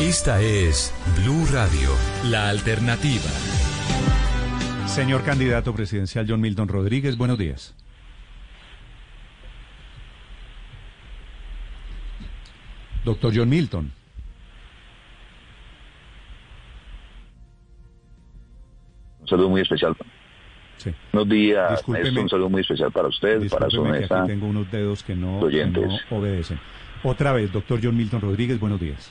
Esta 0.00 0.42
es 0.42 0.92
Blue 1.16 1.46
Radio, 1.50 1.88
la 2.30 2.50
alternativa. 2.50 3.30
Señor 4.86 5.24
candidato 5.24 5.72
presidencial 5.72 6.26
John 6.28 6.38
Milton 6.42 6.68
Rodríguez, 6.68 7.16
buenos 7.16 7.38
días. 7.38 7.74
Doctor 13.06 13.32
John 13.34 13.48
Milton. 13.48 13.90
Un 19.20 19.28
saludo 19.28 19.48
muy 19.48 19.62
especial. 19.62 19.96
Sí. 20.76 20.92
Buenos 21.10 21.32
días, 21.32 21.70
Discúlpeme. 21.70 22.04
Néstor, 22.04 22.22
un 22.22 22.28
saludo 22.28 22.50
muy 22.50 22.60
especial 22.60 22.92
para 22.92 23.08
usted, 23.08 23.48
para 23.48 23.70
su 23.70 23.82
mesa. 23.82 24.18
aquí 24.20 24.28
tengo 24.28 24.46
unos 24.46 24.70
dedos 24.70 25.02
que 25.02 25.14
no, 25.16 25.38
que 25.40 25.46
oyentes. 25.46 25.88
no 26.10 26.18
obedecen. 26.18 26.60
Otra 27.02 27.32
vez, 27.32 27.50
doctor 27.50 27.80
John 27.82 27.96
Milton 27.96 28.20
Rodríguez, 28.20 28.60
buenos 28.60 28.78
días. 28.78 29.10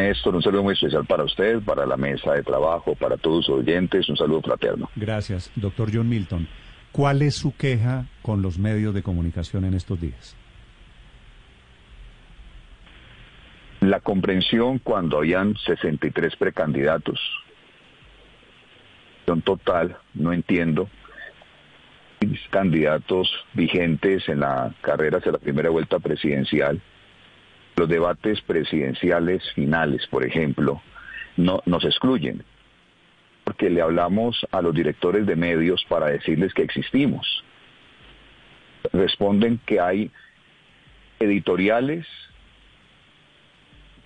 Néstor, 0.00 0.34
un 0.34 0.42
saludo 0.42 0.62
muy 0.62 0.74
especial 0.74 1.04
para 1.04 1.24
usted, 1.24 1.60
para 1.60 1.84
la 1.84 1.96
mesa 1.96 2.32
de 2.32 2.42
trabajo, 2.42 2.94
para 2.94 3.16
todos 3.16 3.46
sus 3.46 3.58
oyentes, 3.58 4.08
un 4.08 4.16
saludo 4.16 4.40
fraterno. 4.42 4.88
Gracias, 4.96 5.50
doctor 5.56 5.90
John 5.92 6.08
Milton. 6.08 6.48
¿Cuál 6.92 7.22
es 7.22 7.34
su 7.34 7.54
queja 7.54 8.06
con 8.22 8.42
los 8.42 8.58
medios 8.58 8.94
de 8.94 9.02
comunicación 9.02 9.64
en 9.64 9.74
estos 9.74 10.00
días? 10.00 10.36
La 13.80 14.00
comprensión 14.00 14.78
cuando 14.78 15.18
habían 15.18 15.56
63 15.56 16.36
precandidatos. 16.36 17.18
En 19.26 19.42
total, 19.42 19.96
no 20.14 20.32
entiendo. 20.32 20.88
Candidatos 22.50 23.32
vigentes 23.54 24.28
en 24.28 24.40
la 24.40 24.74
carrera 24.82 25.18
hacia 25.18 25.32
la 25.32 25.38
primera 25.38 25.70
vuelta 25.70 25.98
presidencial. 25.98 26.82
Los 27.80 27.88
debates 27.88 28.42
presidenciales 28.42 29.42
finales, 29.54 30.06
por 30.08 30.22
ejemplo, 30.22 30.82
no 31.38 31.62
nos 31.64 31.82
excluyen. 31.86 32.44
Porque 33.42 33.70
le 33.70 33.80
hablamos 33.80 34.46
a 34.50 34.60
los 34.60 34.74
directores 34.74 35.24
de 35.24 35.34
medios 35.34 35.82
para 35.88 36.08
decirles 36.08 36.52
que 36.52 36.60
existimos. 36.60 37.42
Responden 38.92 39.58
que 39.64 39.80
hay 39.80 40.10
editoriales 41.20 42.06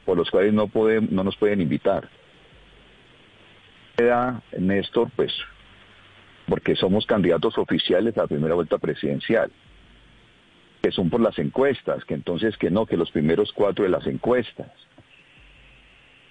por 0.05 0.19
los 0.19 0.31
cuales 0.31 0.53
no, 0.53 0.69
podemos, 0.69 1.11
no 1.11 1.25
nos 1.25 1.37
pueden 1.37 1.61
invitar. 1.61 2.09
Queda, 3.97 4.41
Néstor, 4.57 5.11
pues, 5.17 5.33
porque 6.47 6.77
somos 6.77 7.07
candidatos 7.07 7.59
oficiales 7.59 8.17
a 8.19 8.29
primera 8.29 8.55
vuelta 8.55 8.79
presidencial, 8.79 9.51
que 10.85 10.93
son 10.93 11.09
por 11.09 11.23
las 11.23 11.39
encuestas, 11.39 12.05
que 12.05 12.13
entonces 12.13 12.59
que 12.59 12.71
no, 12.71 12.85
que 12.85 12.99
los 12.99 13.11
primeros 13.11 13.55
cuatro 13.55 13.85
de 13.85 13.91
las 13.91 14.07
encuestas. 14.07 14.71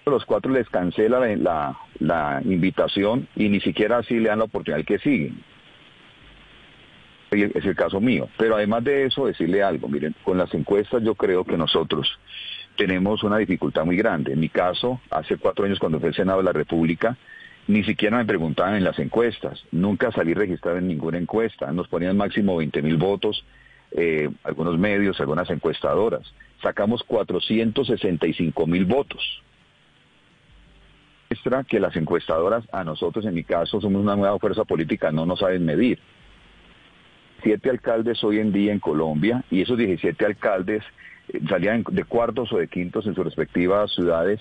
Los 0.06 0.26
cuatro 0.26 0.52
les 0.52 0.70
cancela 0.70 1.20
la, 1.38 1.76
la, 1.98 2.40
invitación 2.45 3.28
y 3.36 3.50
ni 3.50 3.60
siquiera 3.62 3.98
así 3.98 4.20
le 4.20 4.30
dan 4.30 4.38
la 4.38 4.45
oportunidad 4.45 4.86
que 4.86 5.00
siguen. 5.00 5.44
Es 7.32 7.66
el 7.66 7.76
caso 7.76 8.00
mío. 8.00 8.30
Pero 8.38 8.56
además 8.56 8.84
de 8.84 9.06
eso, 9.06 9.26
decirle 9.26 9.64
algo. 9.64 9.88
Miren, 9.88 10.14
con 10.23 10.38
las 10.38 10.54
encuestas 10.54 11.02
yo 11.02 11.16
creo 11.16 11.44
que 11.44 11.58
nosotros 11.58 12.08
tenemos 12.78 13.23
una 13.23 13.38
dificultad 13.38 13.86
muy 13.86 13.98
grande. 13.98 14.34
En 14.34 14.40
mi 14.40 14.50
caso, 14.50 15.02
hace 15.10 15.38
cuatro 15.38 15.66
años 15.66 15.80
cuando 15.80 16.00
fui 16.00 16.10
al 16.10 16.16
Senado 16.16 16.38
de 16.38 16.45
la 16.45 16.54
República, 16.54 17.17
ni 17.66 17.84
siquiera 17.84 18.17
me 18.17 18.26
preguntaban 18.26 18.76
en 18.76 18.84
las 18.84 19.00
encuestas. 19.00 19.66
Nunca 19.72 20.12
salí 20.12 20.36
registrado 20.36 20.78
en 20.78 20.88
ninguna 20.88 21.17
encuesta. 21.17 21.72
Nos 21.72 21.88
ponían 21.88 22.17
máximo 22.17 22.58
20 22.58 22.84
mil 22.84 22.98
votos, 22.98 23.44
eh, 23.95 24.30
algunos 24.44 24.77
medios, 24.77 25.19
algunas 25.19 25.49
encuestadoras. 25.49 26.22
Sacamos 26.61 27.03
465 27.03 28.67
mil 28.67 28.86
votos. 28.86 29.44
Muestra 31.30 31.63
que 31.63 31.80
las 31.80 31.95
encuestadoras, 31.95 32.64
a 32.71 32.83
nosotros 32.83 33.25
en 33.25 33.33
mi 33.33 33.44
caso, 33.44 33.81
somos 33.81 34.02
una 34.02 34.16
nueva 34.16 34.38
fuerza 34.39 34.64
política, 34.66 35.11
no 35.11 35.25
nos 35.25 35.39
saben 35.39 35.65
medir. 35.65 35.99
Siete 37.42 37.70
alcaldes 37.70 38.23
hoy 38.23 38.39
en 38.39 38.53
día 38.53 38.71
en 38.71 38.80
Colombia 38.80 39.43
y 39.52 39.61
esos 39.61 39.77
17 39.77 40.26
alcaldes 40.26 40.83
eh, 41.30 41.39
salían 41.49 41.83
de 41.89 42.03
cuartos 42.03 42.53
o 42.53 42.58
de 42.58 42.67
quintos 42.67 43.05
en 43.08 43.15
sus 43.15 43.26
respectivas 43.26 43.92
ciudades 43.93 44.39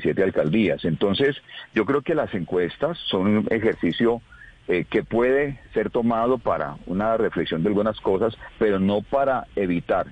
siete 0.00 0.22
alcaldías. 0.22 0.84
Entonces, 0.84 1.36
yo 1.74 1.84
creo 1.84 2.02
que 2.02 2.14
las 2.14 2.32
encuestas 2.34 2.98
son 3.10 3.26
un 3.26 3.46
ejercicio 3.50 4.22
eh, 4.68 4.84
que 4.88 5.02
puede 5.02 5.60
ser 5.74 5.90
tomado 5.90 6.38
para 6.38 6.76
una 6.86 7.16
reflexión 7.16 7.62
de 7.62 7.68
algunas 7.68 8.00
cosas, 8.00 8.36
pero 8.58 8.78
no 8.78 9.02
para 9.02 9.46
evitar 9.56 10.06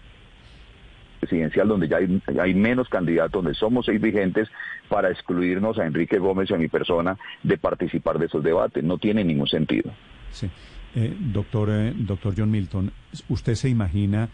presidencial 1.20 1.68
donde 1.68 1.88
ya 1.88 1.96
hay, 1.96 2.22
hay 2.40 2.54
menos 2.54 2.88
candidatos, 2.88 3.42
donde 3.42 3.58
somos 3.58 3.86
seis 3.86 4.00
vigentes, 4.00 4.48
para 4.88 5.10
excluirnos 5.10 5.78
a 5.78 5.86
Enrique 5.86 6.18
Gómez 6.18 6.50
y 6.50 6.54
a 6.54 6.58
mi 6.58 6.68
persona 6.68 7.18
de 7.42 7.58
participar 7.58 8.18
de 8.18 8.26
esos 8.26 8.42
debates. 8.42 8.82
No 8.82 8.98
tiene 8.98 9.24
ningún 9.24 9.48
sentido. 9.48 9.92
Sí. 10.30 10.48
Eh, 10.94 11.14
doctor, 11.18 11.68
eh, 11.70 11.92
doctor 11.94 12.34
John 12.36 12.50
Milton, 12.50 12.90
¿usted 13.28 13.54
se 13.54 13.68
imagina 13.68 14.28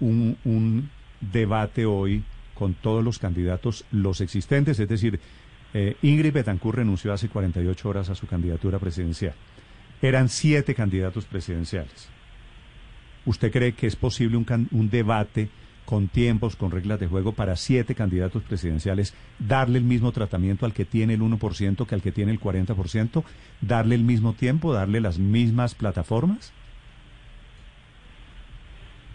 un, 0.00 0.38
un 0.44 0.88
debate 1.20 1.84
hoy 1.84 2.24
con 2.54 2.74
todos 2.74 3.04
los 3.04 3.18
candidatos, 3.18 3.84
los 3.92 4.20
existentes? 4.20 4.80
Es 4.80 4.88
decir, 4.88 5.20
eh, 5.74 5.96
Ingrid 6.02 6.32
Betancourt 6.32 6.78
renunció 6.78 7.12
hace 7.12 7.28
48 7.28 7.88
horas 7.88 8.10
a 8.10 8.14
su 8.14 8.26
candidatura 8.26 8.78
presidencial. 8.78 9.34
Eran 10.02 10.28
siete 10.28 10.74
candidatos 10.74 11.24
presidenciales. 11.24 12.08
¿Usted 13.24 13.52
cree 13.52 13.72
que 13.72 13.86
es 13.86 13.96
posible 13.96 14.36
un, 14.36 14.90
debate 14.90 15.48
con 15.84 16.08
tiempos, 16.08 16.56
con 16.56 16.72
reglas 16.72 16.98
de 16.98 17.06
juego 17.06 17.32
para 17.32 17.54
siete 17.54 17.94
candidatos 17.94 18.42
presidenciales, 18.42 19.14
darle 19.38 19.78
el 19.78 19.84
mismo 19.84 20.10
tratamiento 20.10 20.66
al 20.66 20.72
que 20.72 20.84
tiene 20.84 21.14
el 21.14 21.20
1% 21.20 21.86
que 21.86 21.94
al 21.94 22.02
que 22.02 22.10
tiene 22.10 22.32
el 22.32 22.40
40%, 22.40 23.24
darle 23.60 23.94
el 23.94 24.02
mismo 24.02 24.32
tiempo, 24.32 24.72
darle 24.72 25.00
las 25.00 25.18
mismas 25.18 25.76
plataformas? 25.76 26.52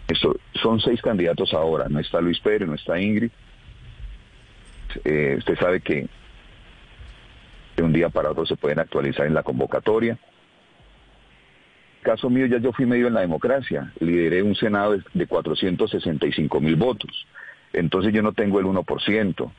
Eso, 0.08 0.34
son 0.54 0.80
seis 0.80 1.02
candidatos 1.02 1.52
ahora, 1.52 1.86
no 1.90 2.00
está 2.00 2.22
Luis 2.22 2.40
Pérez, 2.40 2.66
no 2.66 2.74
está 2.74 2.98
Ingrid. 2.98 3.30
Eh, 5.04 5.34
usted 5.36 5.58
sabe 5.58 5.82
que 5.82 6.08
de 7.78 7.84
un 7.84 7.92
día 7.92 8.08
para 8.08 8.30
otro 8.30 8.44
se 8.44 8.56
pueden 8.56 8.80
actualizar 8.80 9.26
en 9.26 9.34
la 9.34 9.44
convocatoria. 9.44 10.18
Caso 12.02 12.28
mío, 12.28 12.46
ya 12.46 12.58
yo 12.58 12.72
fui 12.72 12.86
medio 12.86 13.06
en 13.06 13.14
la 13.14 13.20
democracia, 13.20 13.92
lideré 14.00 14.42
un 14.42 14.54
Senado 14.54 14.92
de, 14.92 15.02
de 15.14 15.26
465 15.26 16.60
mil 16.60 16.76
votos, 16.76 17.26
entonces 17.72 18.12
yo 18.12 18.22
no 18.22 18.32
tengo 18.32 18.58
el 18.60 18.66
1%. 18.66 19.50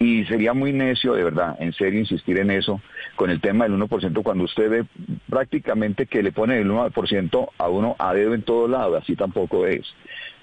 Y 0.00 0.24
sería 0.24 0.54
muy 0.54 0.72
necio, 0.72 1.14
de 1.14 1.24
verdad, 1.24 1.56
en 1.60 1.72
serio, 1.72 2.00
insistir 2.00 2.38
en 2.38 2.50
eso, 2.50 2.80
con 3.16 3.30
el 3.30 3.40
tema 3.40 3.64
del 3.64 3.78
1%, 3.78 4.22
cuando 4.22 4.44
usted 4.44 4.70
ve 4.70 4.84
prácticamente 5.28 6.06
que 6.06 6.22
le 6.22 6.32
pone 6.32 6.58
el 6.58 6.70
1% 6.70 7.48
a 7.58 7.68
uno 7.68 7.96
a 7.98 8.14
dedo 8.14 8.34
en 8.34 8.42
todo 8.42 8.68
lado, 8.68 8.96
así 8.96 9.14
tampoco 9.14 9.66
es. 9.66 9.82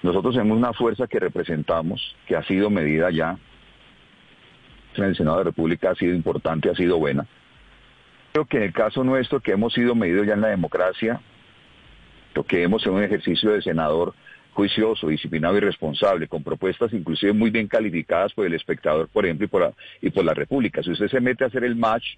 Nosotros 0.02 0.34
tenemos 0.34 0.56
una 0.56 0.72
fuerza 0.72 1.06
que 1.06 1.20
representamos, 1.20 2.16
que 2.26 2.36
ha 2.36 2.42
sido 2.44 2.70
medida 2.70 3.10
ya, 3.10 3.38
en 4.98 5.04
el 5.04 5.16
Senado 5.16 5.38
de 5.38 5.44
la 5.44 5.50
República 5.50 5.90
ha 5.90 5.94
sido 5.94 6.14
importante, 6.14 6.70
ha 6.70 6.74
sido 6.74 6.98
buena. 6.98 7.26
Creo 8.32 8.44
que 8.44 8.58
en 8.58 8.62
el 8.64 8.72
caso 8.72 9.02
nuestro, 9.02 9.40
que 9.40 9.52
hemos 9.52 9.72
sido 9.72 9.94
medidos 9.94 10.26
ya 10.26 10.34
en 10.34 10.42
la 10.42 10.48
democracia, 10.48 11.20
lo 12.34 12.44
que 12.44 12.62
hemos 12.62 12.84
en 12.86 12.92
un 12.92 13.02
ejercicio 13.02 13.50
de 13.52 13.62
senador 13.62 14.14
juicioso, 14.52 15.08
disciplinado 15.08 15.56
y 15.56 15.60
responsable, 15.60 16.28
con 16.28 16.42
propuestas 16.42 16.92
inclusive 16.92 17.32
muy 17.32 17.50
bien 17.50 17.68
calificadas 17.68 18.32
por 18.32 18.46
el 18.46 18.54
espectador, 18.54 19.08
por 19.08 19.24
ejemplo, 19.24 19.44
y 19.44 19.48
por 19.48 19.60
la, 19.62 19.72
y 20.00 20.10
por 20.10 20.24
la 20.24 20.34
República. 20.34 20.82
Si 20.82 20.90
usted 20.90 21.08
se 21.08 21.20
mete 21.20 21.44
a 21.44 21.48
hacer 21.48 21.64
el 21.64 21.76
match 21.76 22.16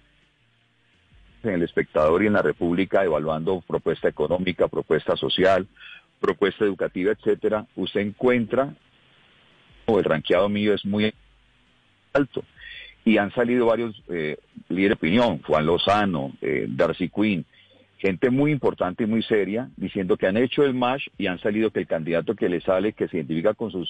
en 1.43 1.51
el 1.51 1.63
espectador 1.63 2.23
y 2.23 2.27
en 2.27 2.33
la 2.33 2.41
República, 2.41 3.03
evaluando 3.03 3.61
propuesta 3.67 4.07
económica, 4.07 4.67
propuesta 4.67 5.15
social, 5.15 5.67
propuesta 6.19 6.65
educativa, 6.65 7.11
etcétera, 7.11 7.65
usted 7.75 8.01
encuentra, 8.01 8.73
o 9.85 9.99
el 9.99 10.05
ranqueado 10.05 10.49
mío 10.49 10.73
es 10.73 10.85
muy 10.85 11.13
alto. 12.13 12.43
Y 13.09 13.17
han 13.17 13.33
salido 13.33 13.65
varios 13.65 13.99
eh, 14.07 14.37
líderes 14.69 14.89
de 14.89 14.93
opinión, 14.93 15.41
Juan 15.41 15.65
Lozano, 15.65 16.33
eh, 16.43 16.67
Darcy 16.69 17.09
Quinn, 17.09 17.43
gente 17.97 18.29
muy 18.29 18.51
importante 18.51 19.05
y 19.05 19.07
muy 19.07 19.23
seria, 19.23 19.67
diciendo 19.77 20.15
que 20.15 20.27
han 20.27 20.37
hecho 20.37 20.63
el 20.63 20.75
match 20.75 21.07
y 21.17 21.25
han 21.25 21.39
salido 21.39 21.71
que 21.71 21.79
el 21.79 21.87
candidato 21.87 22.35
que 22.35 22.49
le 22.49 22.61
sale, 22.61 22.93
que 22.93 23.07
se 23.07 23.17
identifica 23.17 23.55
con 23.55 23.71
su 23.71 23.83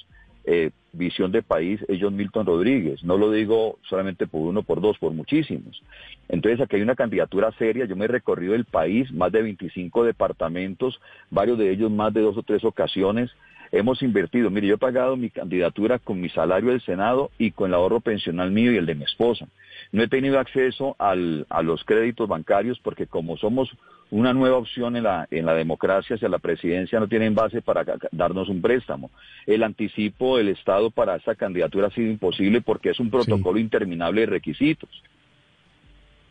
eh, 0.45 0.71
visión 0.93 1.33
de 1.33 1.41
país, 1.41 1.81
es 1.89 1.99
John 2.01 2.15
Milton 2.15 2.45
Rodríguez. 2.45 3.03
No 3.03 3.17
lo 3.17 3.29
digo 3.29 3.77
solamente 3.89 4.25
por 4.25 4.39
uno, 4.39 4.63
por 4.63 4.79
dos, 4.79 4.97
por 4.99 5.11
muchísimos. 5.11 5.83
Entonces 6.29 6.61
aquí 6.61 6.77
hay 6.77 6.81
una 6.81 6.95
candidatura 6.95 7.51
seria. 7.59 7.83
Yo 7.83 7.97
me 7.97 8.05
he 8.05 8.07
recorrido 8.07 8.55
el 8.55 8.63
país, 8.63 9.11
más 9.11 9.33
de 9.33 9.41
25 9.41 10.05
departamentos, 10.05 11.01
varios 11.29 11.57
de 11.57 11.71
ellos 11.71 11.91
más 11.91 12.13
de 12.13 12.21
dos 12.21 12.37
o 12.37 12.43
tres 12.43 12.63
ocasiones. 12.63 13.31
Hemos 13.71 14.01
invertido, 14.01 14.49
mire, 14.49 14.67
yo 14.67 14.75
he 14.75 14.79
pagado 14.79 15.15
mi 15.15 15.29
candidatura 15.29 15.99
con 15.99 16.19
mi 16.19 16.29
salario 16.29 16.71
del 16.71 16.81
Senado 16.81 17.31
y 17.37 17.51
con 17.51 17.69
el 17.69 17.75
ahorro 17.75 17.99
pensional 17.99 18.51
mío 18.51 18.71
y 18.71 18.77
el 18.77 18.85
de 18.85 18.95
mi 18.95 19.03
esposa. 19.03 19.47
No 19.91 20.03
he 20.03 20.07
tenido 20.07 20.39
acceso 20.39 20.95
al, 20.97 21.45
a 21.49 21.61
los 21.61 21.83
créditos 21.83 22.27
bancarios 22.27 22.79
porque 22.79 23.07
como 23.07 23.37
somos 23.37 23.69
una 24.11 24.33
nueva 24.33 24.57
opción 24.57 24.95
en 24.95 25.03
la, 25.03 25.27
en 25.29 25.45
la 25.45 25.53
democracia 25.53 26.15
hacia 26.15 26.29
la 26.29 26.39
presidencia 26.39 26.99
no 26.99 27.07
tienen 27.07 27.35
base 27.35 27.61
para 27.61 27.85
darnos 28.11 28.49
un 28.49 28.61
préstamo. 28.61 29.11
El 29.45 29.61
anticipo 29.63 30.37
del 30.37 30.49
Estado 30.49 30.89
para 30.89 31.15
esa 31.15 31.35
candidatura 31.35 31.87
ha 31.87 31.91
sido 31.91 32.09
imposible 32.09 32.61
porque 32.61 32.89
es 32.89 32.99
un 32.99 33.11
protocolo 33.11 33.59
interminable 33.59 34.21
de 34.21 34.27
requisitos 34.27 34.89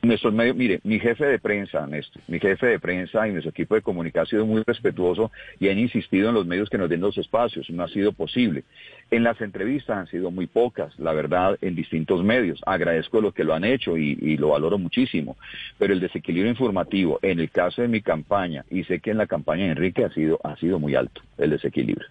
nuestros 0.02 0.32
medios, 0.32 0.56
mire, 0.56 0.80
mi 0.84 1.00
jefe 1.00 1.24
de 1.24 1.38
prensa, 1.38 1.86
Néstor, 1.86 2.22
mi 2.28 2.38
jefe 2.38 2.66
de 2.66 2.78
prensa 2.78 3.26
y 3.26 3.32
nuestro 3.32 3.50
equipo 3.50 3.74
de 3.74 3.82
comunicación 3.82 4.18
ha 4.18 4.30
sido 4.30 4.46
muy 4.46 4.62
respetuoso 4.66 5.30
y 5.58 5.68
han 5.68 5.78
insistido 5.78 6.28
en 6.28 6.34
los 6.34 6.46
medios 6.46 6.68
que 6.68 6.78
nos 6.78 6.88
den 6.88 7.00
los 7.00 7.18
espacios, 7.18 7.68
no 7.70 7.82
ha 7.82 7.88
sido 7.88 8.12
posible. 8.12 8.64
En 9.10 9.24
las 9.24 9.40
entrevistas 9.40 9.96
han 9.96 10.06
sido 10.06 10.30
muy 10.30 10.46
pocas, 10.46 10.96
la 10.98 11.12
verdad, 11.12 11.58
en 11.60 11.74
distintos 11.74 12.22
medios. 12.22 12.60
Agradezco 12.66 13.20
lo 13.20 13.32
que 13.32 13.44
lo 13.44 13.54
han 13.54 13.64
hecho 13.64 13.96
y, 13.96 14.18
y 14.20 14.36
lo 14.36 14.50
valoro 14.50 14.78
muchísimo, 14.78 15.36
pero 15.78 15.92
el 15.94 16.00
desequilibrio 16.00 16.50
informativo, 16.50 17.18
en 17.22 17.40
el 17.40 17.50
caso 17.50 17.82
de 17.82 17.88
mi 17.88 18.00
campaña, 18.00 18.64
y 18.70 18.84
sé 18.84 19.00
que 19.00 19.10
en 19.10 19.18
la 19.18 19.26
campaña 19.26 19.64
de 19.64 19.70
Enrique 19.70 20.04
ha 20.04 20.12
sido, 20.12 20.38
ha 20.44 20.56
sido 20.56 20.78
muy 20.78 20.94
alto 20.94 21.22
el 21.38 21.50
desequilibrio. 21.50 22.08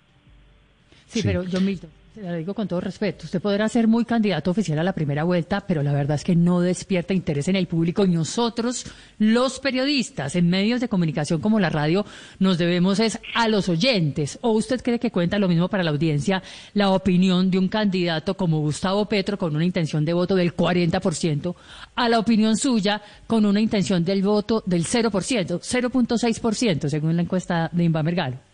Sí, 1.07 1.21
pero 1.23 1.43
yo 1.43 1.61
mismo 1.61 1.89
lo 2.21 2.35
digo 2.35 2.53
con 2.53 2.67
todo 2.67 2.81
respeto, 2.81 3.25
usted 3.25 3.41
podrá 3.41 3.69
ser 3.69 3.87
muy 3.87 4.03
candidato 4.03 4.51
oficial 4.51 4.79
a 4.79 4.83
la 4.83 4.93
primera 4.93 5.23
vuelta, 5.23 5.61
pero 5.67 5.83
la 5.83 5.93
verdad 5.93 6.15
es 6.15 6.23
que 6.23 6.35
no 6.35 6.61
despierta 6.61 7.13
interés 7.13 7.47
en 7.47 7.55
el 7.55 7.67
público 7.67 8.05
y 8.05 8.09
nosotros, 8.09 8.85
los 9.19 9.59
periodistas, 9.59 10.35
en 10.35 10.49
medios 10.49 10.81
de 10.81 10.89
comunicación 10.89 11.41
como 11.41 11.59
la 11.59 11.69
radio, 11.69 12.05
nos 12.39 12.57
debemos 12.57 12.99
es 12.99 13.19
a 13.35 13.47
los 13.47 13.69
oyentes. 13.69 14.39
¿O 14.41 14.51
usted 14.51 14.81
cree 14.81 14.99
que 14.99 15.11
cuenta 15.11 15.37
lo 15.37 15.47
mismo 15.47 15.67
para 15.67 15.83
la 15.83 15.91
audiencia 15.91 16.41
la 16.73 16.89
opinión 16.89 17.51
de 17.51 17.59
un 17.59 17.67
candidato 17.67 18.35
como 18.35 18.61
Gustavo 18.61 19.05
Petro 19.05 19.37
con 19.37 19.55
una 19.55 19.65
intención 19.65 20.03
de 20.03 20.13
voto 20.13 20.35
del 20.35 20.55
40% 20.55 21.55
a 21.95 22.09
la 22.09 22.19
opinión 22.19 22.57
suya 22.57 23.01
con 23.27 23.45
una 23.45 23.61
intención 23.61 24.03
del 24.03 24.23
voto 24.23 24.63
del 24.65 24.85
0%, 24.85 25.11
0.6% 25.11 26.89
según 26.89 27.15
la 27.15 27.21
encuesta 27.21 27.69
de 27.71 27.83
Invamer 27.83 28.15
Galo? 28.15 28.46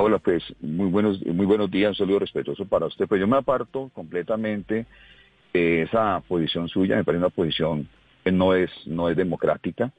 Hola, 0.00 0.20
pues 0.20 0.44
muy 0.60 0.88
buenos, 0.90 1.20
muy 1.26 1.44
buenos 1.44 1.72
días, 1.72 1.90
un 1.90 1.96
saludo 1.96 2.20
respetuoso 2.20 2.64
para 2.66 2.86
usted. 2.86 3.08
Pues 3.08 3.20
yo 3.20 3.26
me 3.26 3.36
aparto 3.36 3.90
completamente 3.92 4.86
de 5.52 5.82
esa 5.82 6.20
posición 6.20 6.68
suya, 6.68 6.94
me 6.94 7.02
parece 7.02 7.18
una 7.18 7.30
posición 7.30 7.88
que 8.22 8.30
no 8.30 8.54
es, 8.54 8.70
no 8.86 9.08
es 9.08 9.16
democrática. 9.16 9.90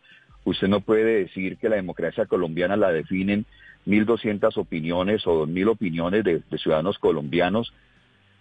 Usted 0.45 0.69
no 0.69 0.79
puede 0.79 1.25
decir 1.25 1.57
que 1.57 1.67
la 1.67 1.75
democracia 1.75 2.27
colombiana 2.27 2.77
la 2.77 2.93
definen 2.93 3.45
1.200 3.87 4.55
opiniones 4.55 5.27
o 5.27 5.45
2.000 5.45 5.69
opiniones 5.69 6.23
de, 6.23 6.43
ciudadanos 6.57 6.97
colombianos 6.97 7.73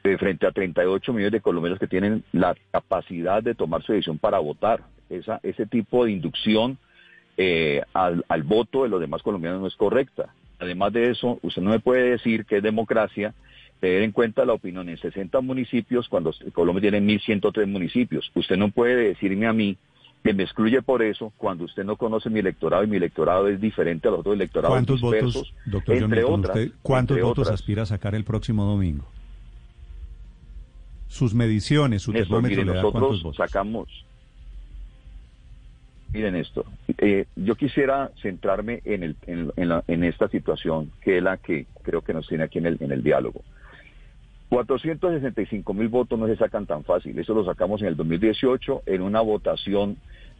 de 0.04 0.16
frente 0.16 0.46
a 0.46 0.52
38 0.52 1.12
millones 1.12 1.32
de 1.32 1.40
colombianos 1.40 1.80
que 1.80 1.88
tienen 1.88 2.22
la 2.30 2.54
capacidad 2.70 3.42
de 3.42 3.56
tomar 3.56 3.82
su 3.82 3.94
decisión 3.94 4.18
para 4.18 4.38
votar. 4.38 4.84
Esa, 5.10 5.40
ese 5.42 5.66
tipo 5.66 6.04
de 6.04 6.12
inducción 6.12 6.78
eh, 7.36 7.82
al 7.94 8.42
voto 8.44 8.84
de 8.84 8.90
los 8.90 9.00
demás 9.00 9.24
colombianos 9.24 9.60
no 9.60 9.66
es 9.66 9.74
correcta. 9.74 10.32
Además 10.58 10.92
de 10.92 11.10
eso, 11.10 11.38
usted 11.42 11.62
no 11.62 11.70
me 11.70 11.80
puede 11.80 12.10
decir 12.10 12.44
que 12.44 12.58
es 12.58 12.62
democracia 12.62 13.34
tener 13.80 14.02
en 14.02 14.12
cuenta 14.12 14.44
la 14.44 14.54
opinión 14.54 14.88
en 14.88 14.98
60 14.98 15.40
municipios 15.40 16.08
cuando 16.08 16.34
Colombia 16.52 16.90
tiene 16.90 17.00
1.103 17.00 17.66
municipios. 17.66 18.30
Usted 18.34 18.56
no 18.56 18.70
puede 18.70 18.96
decirme 18.96 19.46
a 19.46 19.52
mí 19.52 19.76
que 20.22 20.34
me 20.34 20.42
excluye 20.42 20.82
por 20.82 21.02
eso 21.02 21.32
cuando 21.36 21.64
usted 21.64 21.84
no 21.84 21.96
conoce 21.96 22.28
mi 22.28 22.40
electorado 22.40 22.82
y 22.82 22.88
mi 22.88 22.96
electorado 22.96 23.48
es 23.48 23.60
diferente 23.60 24.08
a 24.08 24.10
los 24.10 24.20
otros 24.20 24.34
electorados 24.34 24.74
¿Cuántos 24.74 25.00
votos, 25.00 25.54
doctor 25.64 25.96
entre 25.96 26.24
otras, 26.24 26.70
¿Cuántos 26.82 27.20
votos 27.20 27.48
aspira 27.48 27.84
a 27.84 27.86
sacar 27.86 28.14
el 28.16 28.24
próximo 28.24 28.64
domingo? 28.64 29.06
Sus 31.06 31.34
mediciones, 31.34 32.02
su 32.02 32.12
termómetro 32.12 32.64
le 32.64 32.72
da 32.72 32.82
nosotros 32.82 33.36
sacamos 33.36 33.88
Miren 36.12 36.36
esto, 36.36 36.64
eh, 36.96 37.26
yo 37.36 37.54
quisiera 37.54 38.10
centrarme 38.22 38.80
en, 38.84 39.02
el, 39.02 39.16
en, 39.26 40.04
esta 40.04 40.28
situación, 40.28 40.90
que 41.02 41.18
es 41.18 41.22
la 41.22 41.36
que 41.36 41.66
creo 41.82 42.00
que 42.00 42.14
nos 42.14 42.26
tiene 42.26 42.44
aquí 42.44 42.58
en 42.58 42.66
el, 42.66 42.78
en 42.80 42.92
el 42.92 43.02
diálogo. 43.02 43.42
465 44.48 45.74
mil 45.74 45.88
votos 45.88 46.18
no 46.18 46.26
se 46.26 46.36
sacan 46.36 46.64
tan 46.64 46.82
fácil, 46.84 47.18
eso 47.18 47.34
lo 47.34 47.44
sacamos 47.44 47.82
en 47.82 47.88
el 47.88 47.96
2018 47.96 48.84
en 48.86 49.02
una 49.02 49.20
votación 49.20 49.98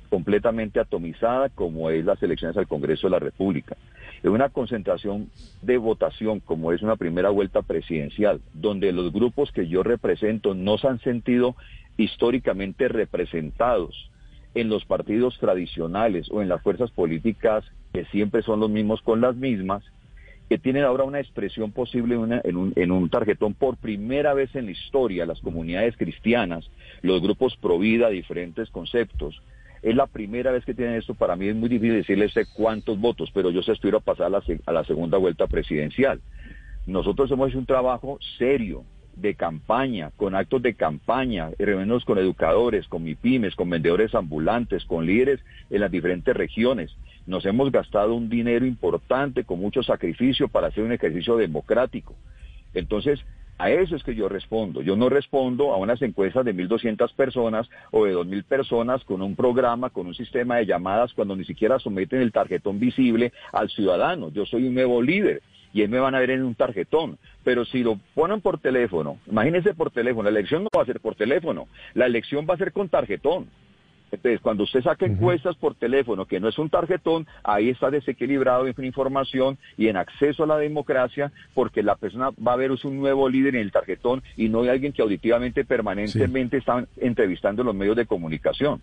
completamente 0.08 0.80
atomizada 0.80 1.50
como 1.50 1.90
es 1.90 2.02
las 2.02 2.22
elecciones 2.22 2.56
al 2.56 2.66
Congreso 2.66 3.06
de 3.06 3.10
la 3.10 3.18
República. 3.18 3.76
En 4.22 4.30
una 4.30 4.48
concentración 4.48 5.28
de 5.60 5.76
votación 5.76 6.40
como 6.40 6.72
es 6.72 6.80
una 6.80 6.96
primera 6.96 7.28
vuelta 7.28 7.60
presidencial, 7.60 8.40
donde 8.54 8.92
los 8.92 9.12
grupos 9.12 9.52
que 9.52 9.68
yo 9.68 9.82
represento 9.82 10.54
no 10.54 10.78
se 10.78 10.88
han 10.88 10.98
sentido 11.00 11.54
históricamente 11.98 12.88
representados 12.88 14.10
en 14.60 14.68
los 14.68 14.84
partidos 14.84 15.38
tradicionales 15.38 16.28
o 16.30 16.42
en 16.42 16.48
las 16.48 16.62
fuerzas 16.62 16.90
políticas 16.90 17.64
que 17.92 18.04
siempre 18.06 18.42
son 18.42 18.60
los 18.60 18.70
mismos 18.70 19.00
con 19.02 19.20
las 19.20 19.36
mismas, 19.36 19.84
que 20.48 20.58
tienen 20.58 20.84
ahora 20.84 21.04
una 21.04 21.20
expresión 21.20 21.72
posible 21.72 22.14
en, 22.14 22.56
un, 22.56 22.72
en 22.74 22.90
un 22.90 23.10
tarjetón 23.10 23.54
por 23.54 23.76
primera 23.76 24.32
vez 24.32 24.54
en 24.54 24.64
la 24.66 24.70
historia, 24.70 25.26
las 25.26 25.40
comunidades 25.40 25.96
cristianas, 25.96 26.70
los 27.02 27.20
grupos 27.20 27.56
pro 27.56 27.78
vida, 27.78 28.08
diferentes 28.08 28.70
conceptos. 28.70 29.42
Es 29.82 29.94
la 29.94 30.06
primera 30.06 30.50
vez 30.50 30.64
que 30.64 30.74
tienen 30.74 30.94
esto, 30.94 31.14
para 31.14 31.36
mí 31.36 31.48
es 31.48 31.54
muy 31.54 31.68
difícil 31.68 31.96
decirles 31.96 32.34
cuántos 32.54 32.98
votos, 32.98 33.30
pero 33.32 33.50
yo 33.50 33.62
se 33.62 33.72
aspiro 33.72 33.98
a 33.98 34.00
pasar 34.00 34.26
a 34.26 34.30
la, 34.30 34.42
a 34.66 34.72
la 34.72 34.84
segunda 34.84 35.18
vuelta 35.18 35.46
presidencial. 35.46 36.20
Nosotros 36.86 37.30
hemos 37.30 37.50
hecho 37.50 37.58
un 37.58 37.66
trabajo 37.66 38.18
serio, 38.38 38.84
de 39.20 39.34
campaña, 39.34 40.10
con 40.16 40.34
actos 40.34 40.62
de 40.62 40.74
campaña, 40.74 41.50
reuniones 41.58 42.04
con 42.04 42.18
educadores, 42.18 42.86
con 42.88 43.04
MIPIMES, 43.04 43.54
con 43.54 43.70
vendedores 43.70 44.14
ambulantes, 44.14 44.84
con 44.84 45.06
líderes 45.06 45.40
en 45.70 45.80
las 45.80 45.90
diferentes 45.90 46.36
regiones. 46.36 46.94
Nos 47.26 47.44
hemos 47.46 47.70
gastado 47.72 48.14
un 48.14 48.28
dinero 48.28 48.64
importante 48.64 49.44
con 49.44 49.60
mucho 49.60 49.82
sacrificio 49.82 50.48
para 50.48 50.68
hacer 50.68 50.84
un 50.84 50.92
ejercicio 50.92 51.36
democrático. 51.36 52.14
Entonces, 52.74 53.20
a 53.58 53.70
eso 53.70 53.96
es 53.96 54.04
que 54.04 54.14
yo 54.14 54.28
respondo. 54.28 54.82
Yo 54.82 54.96
no 54.96 55.08
respondo 55.08 55.72
a 55.74 55.78
unas 55.78 56.00
encuestas 56.00 56.44
de 56.44 56.54
1.200 56.54 57.12
personas 57.14 57.68
o 57.90 58.04
de 58.04 58.14
2.000 58.14 58.44
personas 58.44 59.04
con 59.04 59.20
un 59.20 59.34
programa, 59.34 59.90
con 59.90 60.06
un 60.06 60.14
sistema 60.14 60.56
de 60.56 60.66
llamadas, 60.66 61.12
cuando 61.12 61.34
ni 61.34 61.44
siquiera 61.44 61.80
someten 61.80 62.20
el 62.20 62.30
tarjetón 62.30 62.78
visible 62.78 63.32
al 63.52 63.68
ciudadano. 63.68 64.30
Yo 64.30 64.46
soy 64.46 64.68
un 64.68 64.74
nuevo 64.74 65.02
líder 65.02 65.42
y 65.72 65.82
él 65.82 65.88
me 65.88 65.98
van 65.98 66.14
a 66.14 66.20
ver 66.20 66.30
en 66.30 66.44
un 66.44 66.54
tarjetón. 66.54 67.18
Pero 67.44 67.64
si 67.64 67.82
lo 67.82 67.98
ponen 68.14 68.40
por 68.40 68.58
teléfono, 68.58 69.18
imagínense 69.26 69.74
por 69.74 69.90
teléfono, 69.90 70.30
la 70.30 70.38
elección 70.38 70.64
no 70.64 70.68
va 70.76 70.82
a 70.82 70.86
ser 70.86 71.00
por 71.00 71.14
teléfono, 71.14 71.68
la 71.94 72.06
elección 72.06 72.46
va 72.48 72.54
a 72.54 72.58
ser 72.58 72.72
con 72.72 72.88
tarjetón. 72.88 73.46
Entonces, 74.10 74.40
cuando 74.40 74.64
usted 74.64 74.82
saca 74.82 75.06
encuestas 75.06 75.56
por 75.56 75.74
teléfono, 75.74 76.24
que 76.24 76.40
no 76.40 76.48
es 76.48 76.58
un 76.58 76.70
tarjetón, 76.70 77.26
ahí 77.44 77.68
está 77.68 77.90
desequilibrado 77.90 78.66
en 78.66 78.84
información 78.84 79.58
y 79.76 79.88
en 79.88 79.96
acceso 79.96 80.44
a 80.44 80.46
la 80.46 80.56
democracia, 80.56 81.30
porque 81.54 81.82
la 81.82 81.96
persona 81.96 82.30
va 82.30 82.54
a 82.54 82.56
ver 82.56 82.70
un 82.70 82.96
nuevo 82.96 83.28
líder 83.28 83.56
en 83.56 83.62
el 83.62 83.72
tarjetón 83.72 84.22
y 84.36 84.48
no 84.48 84.62
hay 84.62 84.70
alguien 84.70 84.92
que 84.92 85.02
auditivamente, 85.02 85.64
permanentemente 85.64 86.56
está 86.56 86.86
entrevistando 86.96 87.62
en 87.62 87.66
los 87.66 87.74
medios 87.74 87.96
de 87.96 88.06
comunicación. 88.06 88.80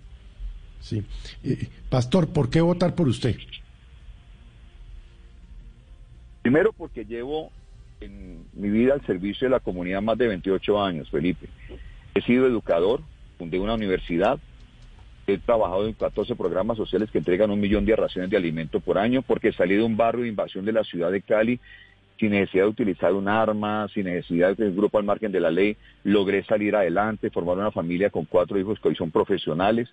Sí. 0.80 1.04
Eh, 1.44 1.70
Pastor, 1.90 2.32
¿por 2.32 2.50
qué 2.50 2.62
votar 2.62 2.94
por 2.94 3.08
usted? 3.08 3.36
Primero 6.46 6.74
porque 6.74 7.06
llevo 7.06 7.52
en 8.00 8.46
mi 8.54 8.70
vida 8.70 8.94
al 8.94 9.04
servicio 9.08 9.48
de 9.48 9.50
la 9.50 9.60
comunidad 9.60 10.04
más 10.04 10.16
de 10.16 10.28
28 10.28 10.80
años, 10.80 11.10
Felipe. 11.10 11.48
He 12.14 12.22
sido 12.22 12.46
educador, 12.46 13.02
fundé 13.40 13.58
una 13.58 13.74
universidad, 13.74 14.38
he 15.26 15.40
trabajado 15.40 15.88
en 15.88 15.94
14 15.94 16.36
programas 16.36 16.78
sociales 16.78 17.10
que 17.10 17.18
entregan 17.18 17.50
un 17.50 17.60
millón 17.60 17.84
de 17.84 17.96
raciones 17.96 18.30
de 18.30 18.38
alimento 18.38 18.80
por 18.80 19.00
año 19.00 19.24
porque 19.24 19.54
salí 19.54 19.76
de 19.76 19.82
un 19.82 19.98
barrio 19.98 20.22
de 20.22 20.30
invasión 20.30 20.66
de 20.66 20.74
la 20.74 20.84
ciudad 20.84 21.12
de 21.12 21.24
Cali 21.24 21.60
sin 22.20 22.32
necesidad 22.32 22.64
de 22.64 22.70
utilizar 22.70 23.14
un 23.14 23.28
arma, 23.28 23.88
sin 23.94 24.06
necesidad 24.06 24.50
de 24.50 24.56
tener 24.56 24.72
un 24.72 24.78
grupo 24.78 24.98
al 24.98 25.04
margen 25.04 25.32
de 25.32 25.40
la 25.40 25.52
ley, 25.52 25.76
logré 26.04 26.44
salir 26.44 26.76
adelante, 26.76 27.30
formar 27.30 27.58
una 27.58 27.72
familia 27.72 28.10
con 28.10 28.26
cuatro 28.26 28.60
hijos 28.60 28.80
que 28.80 28.90
hoy 28.90 28.96
son 28.96 29.12
profesionales, 29.12 29.90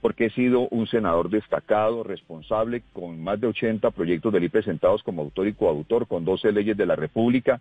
porque 0.00 0.26
he 0.26 0.30
sido 0.30 0.68
un 0.68 0.86
senador 0.86 1.28
destacado, 1.30 2.02
responsable, 2.02 2.82
con 2.92 3.22
más 3.22 3.40
de 3.40 3.48
80 3.48 3.90
proyectos 3.90 4.32
de 4.32 4.40
ley 4.40 4.48
presentados 4.48 5.02
como 5.02 5.22
autor 5.22 5.48
y 5.48 5.52
coautor, 5.52 6.06
con 6.06 6.24
12 6.24 6.52
leyes 6.52 6.76
de 6.76 6.86
la 6.86 6.96
República, 6.96 7.60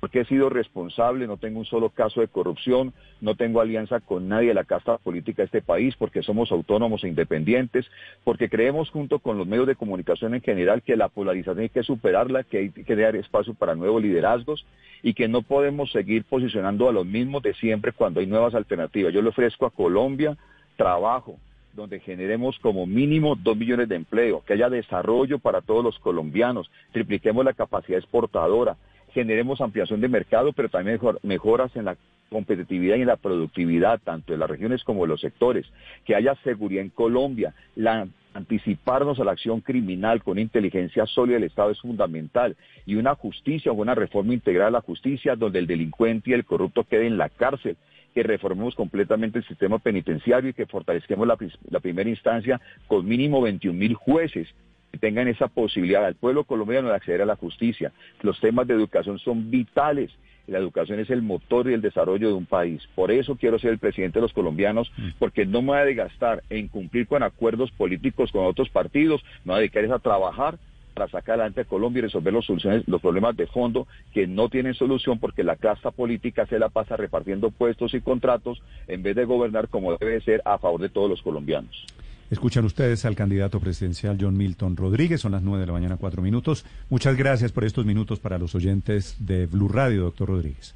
porque 0.00 0.20
he 0.20 0.24
sido 0.26 0.50
responsable, 0.50 1.26
no 1.26 1.38
tengo 1.38 1.58
un 1.58 1.64
solo 1.64 1.88
caso 1.90 2.20
de 2.20 2.28
corrupción, 2.28 2.92
no 3.20 3.36
tengo 3.36 3.60
alianza 3.60 4.00
con 4.00 4.28
nadie 4.28 4.48
de 4.48 4.54
la 4.54 4.64
casta 4.64 4.98
política 4.98 5.42
de 5.42 5.46
este 5.46 5.62
país, 5.62 5.94
porque 5.96 6.22
somos 6.22 6.52
autónomos 6.52 7.04
e 7.04 7.08
independientes, 7.08 7.86
porque 8.22 8.48
creemos 8.48 8.90
junto 8.90 9.18
con 9.18 9.38
los 9.38 9.46
medios 9.46 9.66
de 9.66 9.76
comunicación 9.76 10.34
en 10.34 10.42
general 10.42 10.82
que 10.82 10.96
la 10.96 11.08
polarización 11.08 11.60
hay 11.60 11.68
que 11.70 11.82
superarla, 11.82 12.44
que 12.44 12.58
hay 12.58 12.70
que 12.70 12.96
dar 12.96 13.16
espacio 13.16 13.54
para 13.54 13.74
nuevos 13.74 14.02
liderazgos 14.02 14.66
y 15.02 15.14
que 15.14 15.28
no 15.28 15.42
podemos 15.42 15.90
seguir 15.90 16.24
posicionando 16.24 16.88
a 16.88 16.92
los 16.92 17.06
mismos 17.06 17.42
de 17.42 17.54
siempre 17.54 17.92
cuando 17.92 18.20
hay 18.20 18.26
nuevas 18.26 18.54
alternativas. 18.54 19.12
Yo 19.12 19.22
le 19.22 19.30
ofrezco 19.30 19.66
a 19.66 19.70
Colombia 19.70 20.36
trabajo, 20.76 21.38
donde 21.74 22.00
generemos 22.00 22.58
como 22.60 22.86
mínimo 22.86 23.36
dos 23.36 23.56
millones 23.56 23.88
de 23.88 23.96
empleo, 23.96 24.42
que 24.46 24.52
haya 24.52 24.70
desarrollo 24.70 25.38
para 25.38 25.60
todos 25.60 25.82
los 25.82 25.98
colombianos, 25.98 26.70
tripliquemos 26.92 27.44
la 27.44 27.52
capacidad 27.52 27.98
exportadora, 27.98 28.76
generemos 29.14 29.60
ampliación 29.60 30.00
de 30.00 30.08
mercado, 30.08 30.52
pero 30.52 30.68
también 30.68 31.00
mejoras 31.22 31.74
en 31.76 31.86
la 31.86 31.96
competitividad 32.28 32.96
y 32.96 33.02
en 33.02 33.06
la 33.06 33.16
productividad, 33.16 34.00
tanto 34.02 34.32
de 34.32 34.38
las 34.38 34.50
regiones 34.50 34.82
como 34.82 35.02
de 35.02 35.08
los 35.08 35.20
sectores, 35.20 35.66
que 36.04 36.14
haya 36.14 36.34
seguridad 36.42 36.82
en 36.82 36.90
Colombia, 36.90 37.54
la, 37.76 38.08
anticiparnos 38.34 39.20
a 39.20 39.24
la 39.24 39.32
acción 39.32 39.60
criminal 39.60 40.22
con 40.22 40.38
inteligencia 40.38 41.06
sólida 41.06 41.36
del 41.36 41.44
Estado 41.44 41.70
es 41.70 41.80
fundamental. 41.80 42.56
Y 42.84 42.96
una 42.96 43.14
justicia 43.14 43.70
o 43.72 43.74
una 43.74 43.94
reforma 43.94 44.34
integral 44.34 44.68
a 44.68 44.78
la 44.78 44.80
justicia 44.80 45.36
donde 45.36 45.60
el 45.60 45.66
delincuente 45.66 46.30
y 46.30 46.34
el 46.34 46.44
corrupto 46.44 46.84
queden 46.84 47.06
en 47.06 47.18
la 47.18 47.28
cárcel. 47.28 47.76
Que 48.12 48.22
reformemos 48.22 48.74
completamente 48.74 49.38
el 49.38 49.46
sistema 49.46 49.78
penitenciario 49.78 50.50
y 50.50 50.54
que 50.54 50.66
fortalezcamos 50.66 51.26
la, 51.26 51.36
la 51.70 51.80
primera 51.80 52.10
instancia 52.10 52.60
con 52.86 53.06
mínimo 53.06 53.40
21 53.40 53.76
mil 53.76 53.94
jueces 53.94 54.48
que 54.94 55.00
tengan 55.00 55.26
esa 55.26 55.48
posibilidad 55.48 56.04
al 56.04 56.14
pueblo 56.14 56.44
colombiano 56.44 56.88
de 56.88 56.94
acceder 56.94 57.22
a 57.22 57.26
la 57.26 57.34
justicia. 57.34 57.92
Los 58.22 58.38
temas 58.38 58.66
de 58.68 58.74
educación 58.74 59.18
son 59.18 59.50
vitales 59.50 60.10
la 60.46 60.58
educación 60.58 61.00
es 61.00 61.08
el 61.08 61.22
motor 61.22 61.70
y 61.70 61.72
el 61.72 61.80
desarrollo 61.80 62.28
de 62.28 62.34
un 62.34 62.44
país. 62.44 62.82
Por 62.94 63.10
eso 63.10 63.34
quiero 63.36 63.58
ser 63.58 63.70
el 63.70 63.78
presidente 63.78 64.18
de 64.18 64.24
los 64.24 64.34
colombianos, 64.34 64.92
mm. 64.94 65.12
porque 65.18 65.46
no 65.46 65.62
me 65.62 65.68
voy 65.68 65.78
a 65.78 65.84
desgastar 65.86 66.42
en 66.50 66.68
cumplir 66.68 67.06
con 67.06 67.22
acuerdos 67.22 67.70
políticos 67.70 68.30
con 68.30 68.44
otros 68.44 68.68
partidos, 68.68 69.24
me 69.46 69.52
voy 69.52 69.56
a 69.56 69.60
dedicar 69.60 69.90
a 69.90 69.98
trabajar 70.00 70.58
para 70.92 71.08
sacar 71.08 71.36
adelante 71.36 71.62
a 71.62 71.64
Colombia 71.64 72.00
y 72.00 72.02
resolver 72.02 72.34
los, 72.34 72.44
soluciones, 72.44 72.86
los 72.86 73.00
problemas 73.00 73.34
de 73.38 73.46
fondo 73.46 73.88
que 74.12 74.26
no 74.26 74.50
tienen 74.50 74.74
solución 74.74 75.18
porque 75.18 75.44
la 75.44 75.56
casta 75.56 75.90
política 75.90 76.44
se 76.44 76.58
la 76.58 76.68
pasa 76.68 76.98
repartiendo 76.98 77.50
puestos 77.50 77.94
y 77.94 78.02
contratos 78.02 78.62
en 78.86 79.02
vez 79.02 79.16
de 79.16 79.24
gobernar 79.24 79.68
como 79.68 79.96
debe 79.96 80.20
ser 80.20 80.42
a 80.44 80.58
favor 80.58 80.82
de 80.82 80.90
todos 80.90 81.08
los 81.08 81.22
colombianos. 81.22 81.86
Escuchan 82.30 82.64
ustedes 82.64 83.04
al 83.04 83.14
candidato 83.14 83.60
presidencial 83.60 84.16
John 84.20 84.36
Milton 84.36 84.76
Rodríguez, 84.76 85.20
son 85.20 85.32
las 85.32 85.42
nueve 85.42 85.60
de 85.60 85.66
la 85.66 85.72
mañana, 85.72 85.96
cuatro 85.96 86.22
minutos. 86.22 86.64
Muchas 86.88 87.16
gracias 87.16 87.52
por 87.52 87.64
estos 87.64 87.84
minutos 87.84 88.18
para 88.18 88.38
los 88.38 88.54
oyentes 88.54 89.16
de 89.18 89.46
Blue 89.46 89.68
Radio, 89.68 90.04
doctor 90.04 90.28
Rodríguez. 90.28 90.74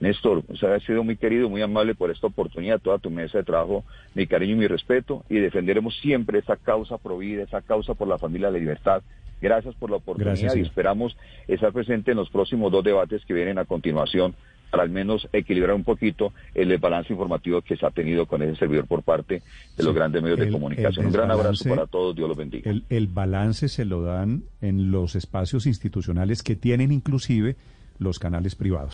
Néstor, 0.00 0.42
usted 0.48 0.66
ha 0.66 0.80
sido 0.80 1.04
muy 1.04 1.16
querido, 1.16 1.48
muy 1.48 1.62
amable 1.62 1.94
por 1.94 2.10
esta 2.10 2.26
oportunidad, 2.26 2.80
toda 2.80 2.98
tu 2.98 3.08
mesa 3.08 3.38
de 3.38 3.44
trabajo, 3.44 3.84
mi 4.16 4.26
cariño 4.26 4.54
y 4.54 4.58
mi 4.58 4.66
respeto, 4.66 5.24
y 5.30 5.36
defenderemos 5.36 5.96
siempre 6.00 6.40
esa 6.40 6.56
causa 6.56 6.98
provida, 6.98 7.44
esa 7.44 7.62
causa 7.62 7.94
por 7.94 8.08
la 8.08 8.18
familia 8.18 8.48
de 8.48 8.54
la 8.54 8.58
libertad. 8.58 9.02
Gracias 9.40 9.76
por 9.76 9.90
la 9.90 9.96
oportunidad 9.96 10.56
y 10.56 10.60
esperamos 10.60 11.16
estar 11.46 11.72
presente 11.72 12.10
en 12.10 12.16
los 12.16 12.30
próximos 12.30 12.72
dos 12.72 12.82
debates 12.82 13.24
que 13.24 13.34
vienen 13.34 13.58
a 13.58 13.64
continuación 13.64 14.34
para 14.72 14.84
al 14.84 14.90
menos 14.90 15.28
equilibrar 15.34 15.76
un 15.76 15.84
poquito 15.84 16.32
el 16.54 16.76
balance 16.78 17.12
informativo 17.12 17.60
que 17.60 17.76
se 17.76 17.84
ha 17.84 17.90
tenido 17.90 18.24
con 18.24 18.42
ese 18.42 18.56
servidor 18.56 18.86
por 18.86 19.02
parte 19.02 19.42
de 19.76 19.84
los 19.84 19.94
grandes 19.94 20.22
medios 20.22 20.38
de 20.38 20.50
comunicación. 20.50 21.06
Un 21.06 21.12
gran 21.12 21.30
abrazo 21.30 21.68
para 21.68 21.86
todos, 21.86 22.16
Dios 22.16 22.26
los 22.26 22.38
bendiga. 22.38 22.70
El, 22.70 22.84
el 22.88 23.06
balance 23.06 23.68
se 23.68 23.84
lo 23.84 24.00
dan 24.02 24.44
en 24.62 24.90
los 24.90 25.14
espacios 25.14 25.66
institucionales 25.66 26.42
que 26.42 26.56
tienen 26.56 26.90
inclusive 26.90 27.54
los 27.98 28.18
canales 28.18 28.54
privados. 28.54 28.90